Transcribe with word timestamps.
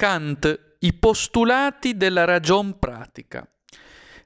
Kant, 0.00 0.76
i 0.78 0.94
postulati 0.94 1.94
della 1.94 2.24
ragion 2.24 2.78
pratica. 2.78 3.46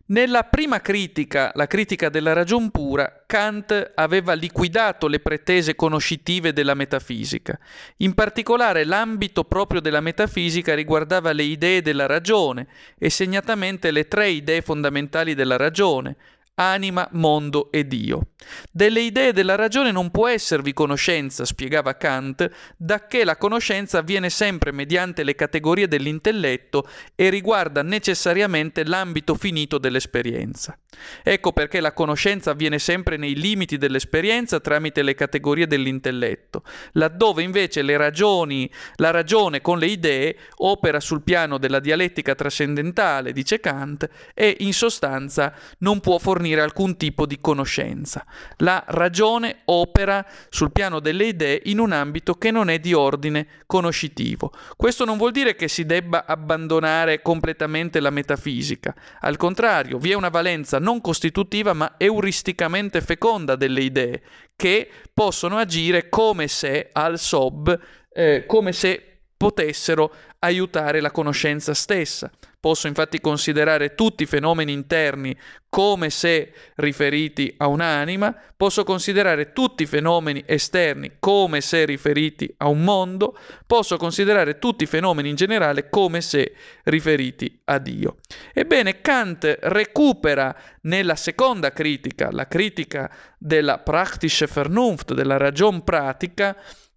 Nella 0.06 0.44
prima 0.44 0.80
critica, 0.80 1.50
la 1.56 1.66
critica 1.66 2.08
della 2.10 2.32
ragion 2.32 2.70
pura, 2.70 3.24
Kant 3.26 3.90
aveva 3.96 4.34
liquidato 4.34 5.08
le 5.08 5.18
pretese 5.18 5.74
conoscitive 5.74 6.52
della 6.52 6.74
metafisica. 6.74 7.58
In 7.96 8.14
particolare 8.14 8.84
l'ambito 8.84 9.42
proprio 9.42 9.80
della 9.80 10.00
metafisica 10.00 10.76
riguardava 10.76 11.32
le 11.32 11.42
idee 11.42 11.82
della 11.82 12.06
ragione 12.06 12.68
e 12.96 13.10
segnatamente 13.10 13.90
le 13.90 14.06
tre 14.06 14.28
idee 14.28 14.62
fondamentali 14.62 15.34
della 15.34 15.56
ragione, 15.56 16.14
anima, 16.54 17.08
mondo 17.12 17.70
e 17.72 17.86
Dio. 17.86 18.28
Delle 18.70 19.00
idee 19.00 19.32
della 19.32 19.54
ragione 19.54 19.90
non 19.90 20.10
può 20.10 20.28
esservi 20.28 20.72
conoscenza, 20.72 21.44
spiegava 21.44 21.96
Kant, 21.96 22.48
dacché 22.76 23.24
la 23.24 23.36
conoscenza 23.36 23.98
avviene 23.98 24.30
sempre 24.30 24.70
mediante 24.70 25.24
le 25.24 25.34
categorie 25.34 25.88
dell'intelletto 25.88 26.86
e 27.14 27.30
riguarda 27.30 27.82
necessariamente 27.82 28.84
l'ambito 28.84 29.34
finito 29.34 29.78
dell'esperienza. 29.78 30.78
Ecco 31.22 31.52
perché 31.52 31.80
la 31.80 31.92
conoscenza 31.92 32.50
avviene 32.52 32.78
sempre 32.78 33.16
nei 33.16 33.34
limiti 33.34 33.78
dell'esperienza 33.78 34.60
tramite 34.60 35.02
le 35.02 35.14
categorie 35.14 35.66
dell'intelletto, 35.66 36.62
laddove 36.92 37.42
invece 37.42 37.82
ragioni, 37.96 38.70
la 38.96 39.10
ragione 39.10 39.60
con 39.60 39.78
le 39.78 39.86
idee 39.86 40.36
opera 40.56 41.00
sul 41.00 41.22
piano 41.22 41.58
della 41.58 41.80
dialettica 41.80 42.34
trascendentale, 42.34 43.32
dice 43.32 43.58
Kant, 43.58 44.08
e 44.34 44.56
in 44.60 44.72
sostanza 44.72 45.54
non 45.78 46.00
può 46.00 46.18
fornire 46.18 46.43
alcun 46.52 46.96
tipo 46.96 47.26
di 47.26 47.40
conoscenza. 47.40 48.24
La 48.58 48.84
ragione 48.88 49.62
opera 49.66 50.26
sul 50.48 50.72
piano 50.72 51.00
delle 51.00 51.26
idee 51.26 51.60
in 51.64 51.78
un 51.78 51.92
ambito 51.92 52.34
che 52.34 52.50
non 52.50 52.68
è 52.68 52.78
di 52.78 52.92
ordine 52.92 53.46
conoscitivo. 53.66 54.52
Questo 54.76 55.04
non 55.04 55.16
vuol 55.16 55.32
dire 55.32 55.54
che 55.54 55.68
si 55.68 55.86
debba 55.86 56.26
abbandonare 56.26 57.22
completamente 57.22 58.00
la 58.00 58.10
metafisica, 58.10 58.94
al 59.20 59.36
contrario, 59.36 59.98
vi 59.98 60.10
è 60.10 60.14
una 60.14 60.28
valenza 60.28 60.78
non 60.78 61.00
costitutiva 61.00 61.72
ma 61.72 61.94
euristicamente 61.96 63.00
feconda 63.00 63.56
delle 63.56 63.80
idee 63.80 64.22
che 64.56 64.90
possono 65.12 65.56
agire 65.58 66.08
come 66.08 66.48
se 66.48 66.88
al 66.92 67.18
sob, 67.18 67.78
eh, 68.12 68.44
come 68.46 68.72
se 68.72 69.13
potessero 69.44 70.10
aiutare 70.38 71.02
la 71.02 71.10
conoscenza 71.10 71.74
stessa. 71.74 72.30
Posso 72.58 72.86
infatti 72.86 73.20
considerare 73.20 73.94
tutti 73.94 74.22
i 74.22 74.26
fenomeni 74.26 74.72
interni 74.72 75.36
come 75.68 76.08
se 76.08 76.50
riferiti 76.76 77.52
a 77.58 77.66
un'anima, 77.66 78.34
posso 78.56 78.84
considerare 78.84 79.52
tutti 79.52 79.82
i 79.82 79.86
fenomeni 79.86 80.42
esterni 80.46 81.16
come 81.18 81.60
se 81.60 81.84
riferiti 81.84 82.54
a 82.56 82.68
un 82.68 82.82
mondo, 82.82 83.36
posso 83.66 83.98
considerare 83.98 84.58
tutti 84.58 84.84
i 84.84 84.86
fenomeni 84.86 85.28
in 85.28 85.34
generale 85.34 85.90
come 85.90 86.22
se 86.22 86.54
riferiti 86.84 87.60
a 87.64 87.76
Dio. 87.76 88.16
Ebbene, 88.54 89.02
Kant 89.02 89.58
recupera 89.60 90.56
nella 90.82 91.16
seconda 91.16 91.70
critica, 91.70 92.30
la 92.30 92.48
critica 92.48 93.14
della 93.36 93.76
Praktische 93.76 94.48
Vernunft, 94.50 95.12
della 95.12 95.36
ragion 95.36 95.84
pratica, 95.84 96.56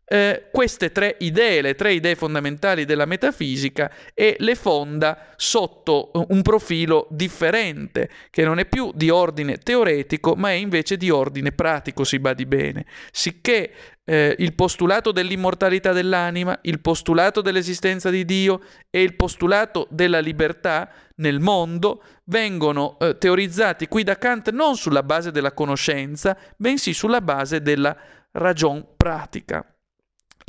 eh, 0.10 0.48
queste 0.52 0.94
tre 0.94 1.18
idee, 1.20 1.62
le 1.62 1.76
tre 1.76 1.92
idee 1.92 2.16
fondamentali 2.16 2.86
della 2.86 3.06
metafisica, 3.06 3.92
e 4.14 4.38
le 4.40 4.56
fonda 4.56 5.34
sotto 5.36 6.12
un 6.30 6.42
profilo 6.42 7.08
differente, 7.10 8.10
che 8.30 8.46
non 8.46 8.60
è 8.60 8.66
più 8.66 8.92
di 8.96 9.10
ordine 9.10 9.58
teoretico, 9.58 10.36
ma 10.36 10.50
è 10.50 10.54
invece 10.54 10.96
di 10.96 11.10
ordine 11.10 11.52
pratico, 11.52 12.06
si 12.06 12.20
badi 12.20 12.46
bene, 12.46 12.86
sicché 13.12 13.72
eh, 14.06 14.34
il 14.40 14.54
postulato 14.56 15.12
dell'immortalità 15.12 15.92
dell'anima, 15.92 16.58
il 16.62 16.80
postulato 16.80 17.42
dell'esistenza 17.42 18.10
di 18.10 18.24
Dio 18.24 18.62
e 18.90 19.02
il 19.02 19.14
postulato 19.16 19.88
della 19.90 20.20
libertà 20.20 20.90
nel 21.18 21.42
mondo 21.42 22.02
vengono 22.26 22.98
eh, 23.00 23.18
teorizzati 23.18 23.88
qui 23.88 24.04
da 24.04 24.18
Kant 24.18 24.52
non 24.52 24.78
sulla 24.78 25.04
base 25.04 25.32
della 25.32 25.52
conoscenza, 25.52 26.38
bensì 26.56 26.94
sulla 26.94 27.20
base 27.20 27.62
della 27.62 27.96
ragion 28.32 28.86
pratica. 28.96 29.66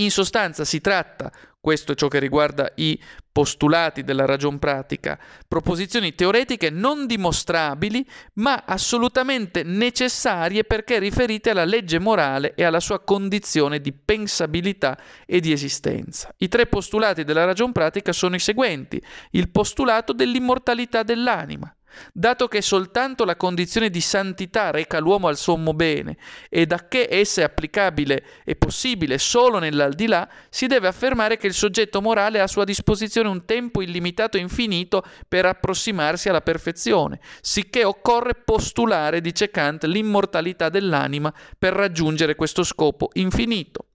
In 0.00 0.12
sostanza 0.12 0.64
si 0.64 0.80
tratta, 0.80 1.32
questo 1.60 1.90
è 1.90 1.94
ciò 1.96 2.06
che 2.06 2.20
riguarda 2.20 2.70
i 2.76 3.00
postulati 3.32 4.04
della 4.04 4.26
ragion 4.26 4.60
pratica, 4.60 5.18
proposizioni 5.46 6.14
teoretiche 6.14 6.70
non 6.70 7.04
dimostrabili, 7.06 8.06
ma 8.34 8.62
assolutamente 8.64 9.64
necessarie 9.64 10.62
perché 10.62 11.00
riferite 11.00 11.50
alla 11.50 11.64
legge 11.64 11.98
morale 11.98 12.54
e 12.54 12.62
alla 12.62 12.78
sua 12.78 13.00
condizione 13.00 13.80
di 13.80 13.92
pensabilità 13.92 14.96
e 15.26 15.40
di 15.40 15.50
esistenza. 15.50 16.32
I 16.38 16.46
tre 16.46 16.66
postulati 16.66 17.24
della 17.24 17.44
ragion 17.44 17.72
pratica 17.72 18.12
sono 18.12 18.36
i 18.36 18.40
seguenti. 18.40 19.02
Il 19.32 19.50
postulato 19.50 20.12
dell'immortalità 20.12 21.02
dell'anima, 21.02 21.74
dato 22.12 22.48
che 22.48 22.62
soltanto 22.62 23.24
la 23.24 23.36
condizione 23.36 23.90
di 23.90 24.00
santità 24.00 24.70
reca 24.70 24.98
l'uomo 24.98 25.28
al 25.28 25.36
sommo 25.36 25.74
bene 25.74 26.16
e 26.48 26.66
da 26.66 26.88
che 26.88 27.08
essa 27.10 27.40
è 27.40 27.44
applicabile 27.44 28.24
e 28.44 28.56
possibile 28.56 29.18
solo 29.18 29.58
nell'aldilà, 29.58 30.28
si 30.48 30.66
deve 30.66 30.88
affermare 30.88 31.36
che 31.36 31.46
il 31.46 31.54
soggetto 31.54 32.00
morale 32.00 32.40
ha 32.40 32.44
a 32.44 32.48
sua 32.48 32.64
disposizione 32.64 33.28
un 33.28 33.44
tempo 33.44 33.82
illimitato 33.82 34.36
e 34.36 34.40
infinito 34.40 35.02
per 35.26 35.46
approssimarsi 35.46 36.28
alla 36.28 36.40
perfezione, 36.40 37.20
sicché 37.40 37.84
occorre 37.84 38.34
postulare, 38.34 39.20
dice 39.20 39.50
Kant, 39.50 39.84
l'immortalità 39.84 40.68
dell'anima 40.68 41.32
per 41.58 41.72
raggiungere 41.72 42.34
questo 42.34 42.62
scopo 42.62 43.10
infinito. 43.14 43.87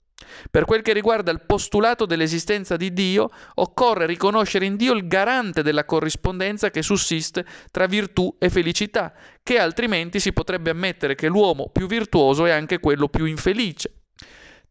Per 0.49 0.65
quel 0.65 0.81
che 0.81 0.93
riguarda 0.93 1.31
il 1.31 1.41
postulato 1.45 2.05
dell'esistenza 2.05 2.77
di 2.77 2.93
Dio, 2.93 3.29
occorre 3.55 4.05
riconoscere 4.05 4.65
in 4.65 4.75
Dio 4.75 4.93
il 4.93 5.07
garante 5.07 5.63
della 5.63 5.85
corrispondenza 5.85 6.69
che 6.69 6.81
sussiste 6.81 7.45
tra 7.71 7.85
virtù 7.85 8.35
e 8.39 8.49
felicità, 8.49 9.13
che 9.41 9.59
altrimenti 9.59 10.19
si 10.19 10.33
potrebbe 10.33 10.69
ammettere 10.69 11.15
che 11.15 11.27
l'uomo 11.27 11.69
più 11.71 11.87
virtuoso 11.87 12.45
è 12.45 12.51
anche 12.51 12.79
quello 12.79 13.07
più 13.07 13.25
infelice. 13.25 14.02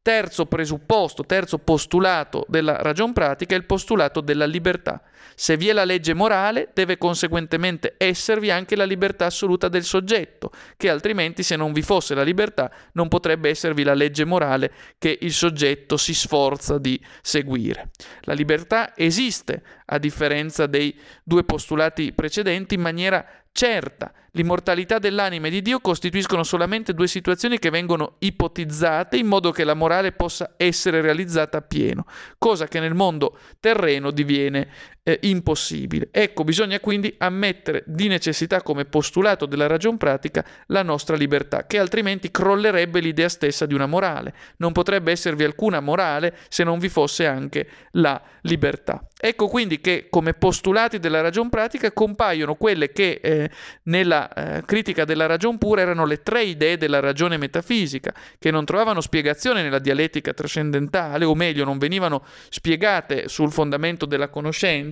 Terzo 0.02 0.46
presupposto, 0.46 1.24
terzo 1.24 1.58
postulato 1.58 2.44
della 2.48 2.76
ragion 2.78 3.12
pratica 3.12 3.54
è 3.54 3.58
il 3.58 3.66
postulato 3.66 4.20
della 4.20 4.46
libertà. 4.46 5.00
Se 5.36 5.56
vi 5.56 5.68
è 5.68 5.72
la 5.72 5.84
legge 5.84 6.12
morale, 6.12 6.70
deve 6.74 6.98
conseguentemente 6.98 7.94
esservi 7.96 8.50
anche 8.50 8.74
la 8.74 8.84
libertà 8.84 9.26
assoluta 9.26 9.68
del 9.68 9.84
soggetto, 9.84 10.50
che 10.76 10.90
altrimenti 10.90 11.44
se 11.44 11.54
non 11.54 11.72
vi 11.72 11.82
fosse 11.82 12.16
la 12.16 12.24
libertà 12.24 12.68
non 12.94 13.06
potrebbe 13.06 13.48
esservi 13.48 13.84
la 13.84 13.94
legge 13.94 14.24
morale 14.24 14.72
che 14.98 15.16
il 15.20 15.32
soggetto 15.32 15.96
si 15.96 16.14
sforza 16.14 16.78
di 16.78 17.00
seguire. 17.20 17.90
La 18.22 18.34
libertà 18.34 18.96
esiste, 18.96 19.62
a 19.86 19.98
differenza 19.98 20.66
dei 20.66 20.98
due 21.22 21.44
postulati 21.44 22.12
precedenti, 22.12 22.74
in 22.74 22.80
maniera 22.80 23.24
certa. 23.52 24.12
L'immortalità 24.32 24.98
dell'anima 24.98 25.48
e 25.48 25.50
di 25.50 25.60
Dio 25.60 25.80
costituiscono 25.80 26.42
solamente 26.42 26.94
due 26.94 27.06
situazioni 27.06 27.58
che 27.58 27.68
vengono 27.68 28.14
ipotizzate 28.20 29.18
in 29.18 29.26
modo 29.26 29.50
che 29.50 29.62
la 29.62 29.74
morale 29.74 30.12
possa 30.12 30.54
essere 30.56 31.02
realizzata 31.02 31.58
a 31.58 31.62
pieno, 31.62 32.06
cosa 32.38 32.66
che 32.66 32.80
nel 32.80 32.94
mondo 32.94 33.38
terreno 33.60 34.10
diviene 34.10 34.68
eh, 35.04 35.18
impossibile. 35.22 36.08
Ecco, 36.10 36.44
bisogna 36.44 36.78
quindi 36.78 37.14
ammettere 37.18 37.82
di 37.86 38.06
necessità 38.06 38.62
come 38.62 38.84
postulato 38.84 39.46
della 39.46 39.66
ragion 39.66 39.96
pratica 39.96 40.44
la 40.66 40.82
nostra 40.82 41.16
libertà, 41.16 41.66
che 41.66 41.78
altrimenti 41.78 42.30
crollerebbe 42.30 43.00
l'idea 43.00 43.28
stessa 43.28 43.66
di 43.66 43.74
una 43.74 43.86
morale. 43.86 44.32
Non 44.58 44.72
potrebbe 44.72 45.10
esservi 45.10 45.44
alcuna 45.44 45.80
morale 45.80 46.36
se 46.48 46.62
non 46.62 46.78
vi 46.78 46.88
fosse 46.88 47.26
anche 47.26 47.68
la 47.92 48.20
libertà. 48.42 49.04
Ecco 49.24 49.46
quindi 49.48 49.80
che 49.80 50.06
come 50.10 50.34
postulati 50.34 50.98
della 50.98 51.20
ragion 51.20 51.48
pratica 51.48 51.92
compaiono 51.92 52.56
quelle 52.56 52.90
che 52.90 53.20
eh, 53.22 53.50
nella 53.84 54.32
eh, 54.32 54.64
critica 54.64 55.04
della 55.04 55.26
ragion 55.26 55.58
pura 55.58 55.80
erano 55.80 56.04
le 56.06 56.22
tre 56.22 56.42
idee 56.42 56.76
della 56.76 57.00
ragione 57.00 57.36
metafisica, 57.36 58.12
che 58.38 58.50
non 58.50 58.64
trovavano 58.64 59.00
spiegazione 59.00 59.62
nella 59.62 59.78
dialettica 59.78 60.32
trascendentale, 60.32 61.24
o 61.24 61.34
meglio 61.34 61.64
non 61.64 61.78
venivano 61.78 62.24
spiegate 62.48 63.28
sul 63.28 63.52
fondamento 63.52 64.06
della 64.06 64.28
conoscenza, 64.28 64.91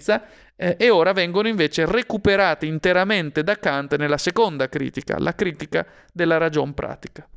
eh, 0.56 0.76
e 0.79 0.91
ora 0.91 1.12
vengono 1.12 1.49
invece 1.49 1.87
recuperate 1.87 2.67
interamente 2.67 3.43
da 3.43 3.56
Kant 3.56 3.97
nella 3.97 4.19
seconda 4.19 4.69
critica, 4.69 5.19
la 5.19 5.35
critica 5.35 5.87
della 6.12 6.38
ragion 6.38 6.75
pratica. 6.75 7.29